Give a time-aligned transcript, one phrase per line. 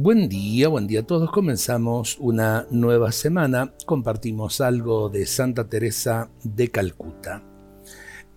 [0.00, 1.28] Buen día, buen día a todos.
[1.32, 3.74] Comenzamos una nueva semana.
[3.84, 7.42] Compartimos algo de Santa Teresa de Calcuta.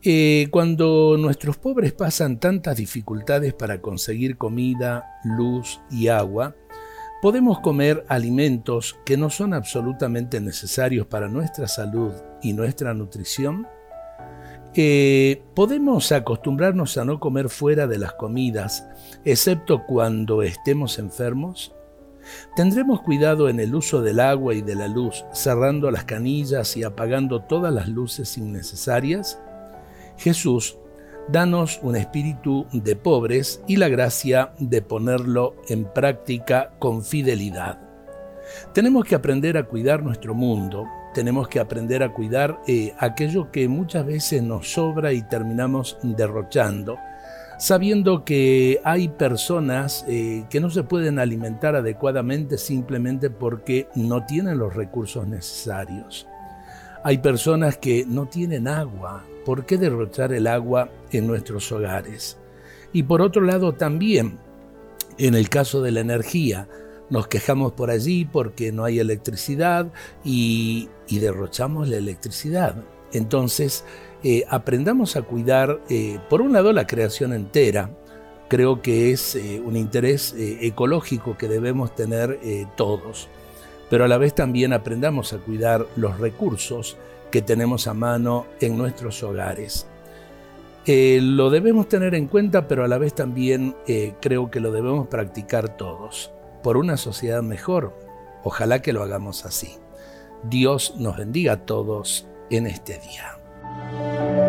[0.01, 6.55] Eh, cuando nuestros pobres pasan tantas dificultades para conseguir comida, luz y agua,
[7.21, 13.67] podemos comer alimentos que no son absolutamente necesarios para nuestra salud y nuestra nutrición.
[14.73, 18.87] Eh, podemos acostumbrarnos a no comer fuera de las comidas,
[19.25, 21.75] excepto cuando estemos enfermos.
[22.55, 26.83] Tendremos cuidado en el uso del agua y de la luz, cerrando las canillas y
[26.83, 29.41] apagando todas las luces innecesarias.
[30.17, 30.77] Jesús,
[31.27, 37.79] danos un espíritu de pobres y la gracia de ponerlo en práctica con fidelidad.
[38.73, 43.67] Tenemos que aprender a cuidar nuestro mundo, tenemos que aprender a cuidar eh, aquello que
[43.67, 46.97] muchas veces nos sobra y terminamos derrochando,
[47.59, 54.57] sabiendo que hay personas eh, que no se pueden alimentar adecuadamente simplemente porque no tienen
[54.57, 56.27] los recursos necesarios.
[57.03, 59.23] Hay personas que no tienen agua.
[59.45, 62.37] ¿Por qué derrochar el agua en nuestros hogares?
[62.93, 64.37] Y por otro lado también,
[65.17, 66.67] en el caso de la energía,
[67.11, 69.91] nos quejamos por allí porque no hay electricidad
[70.23, 72.85] y, derrochamos la electricidad.
[73.11, 73.83] Entonces,
[74.23, 77.91] eh, aprendamos a cuidar, eh, por un lado, la creación entera.
[78.47, 82.39] Creo que es eh, un interés ecológico que debemos tener
[82.77, 83.27] todos,
[83.89, 86.97] pero a la vez también aprendamos a cuidar los recursos
[87.29, 89.85] que tenemos a mano en nuestros hogares.
[90.85, 93.75] lo debemos tener en cuenta, pero a la vez también
[94.21, 97.97] creo que lo debemos practicar todos por una sociedad mejor.
[98.43, 99.77] Ojalá que lo hagamos así.
[100.43, 104.40] Dios nos bendiga a todos en este día.